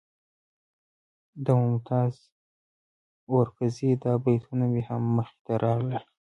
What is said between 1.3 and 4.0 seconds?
د ممتاز اورکزي